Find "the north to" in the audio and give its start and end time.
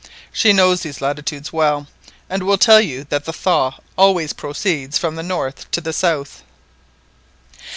5.15-5.79